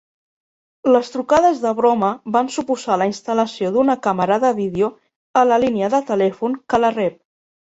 Les 0.93 1.11
trucades 1.15 1.59
de 1.65 1.73
broma 1.79 2.09
van 2.37 2.49
suposar 2.55 2.97
la 3.01 3.07
instal·lació 3.11 3.71
d'una 3.77 3.99
càmera 4.09 4.41
de 4.47 4.51
vídeo 4.63 4.91
a 5.43 5.47
la 5.51 5.63
línia 5.67 5.93
de 5.97 6.05
telèfon 6.11 6.61
que 6.67 6.83
la 6.85 6.93
rep. 6.99 7.25